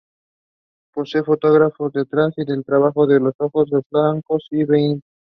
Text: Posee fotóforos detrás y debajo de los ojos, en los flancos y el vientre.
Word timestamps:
Posee 0.95 1.21
fotóforos 1.21 1.93
detrás 1.93 2.33
y 2.37 2.43
debajo 2.43 3.05
de 3.05 3.19
los 3.19 3.35
ojos, 3.37 3.67
en 3.69 3.75
los 3.75 3.85
flancos 3.87 4.47
y 4.49 4.61
el 4.61 4.65
vientre. 4.65 5.07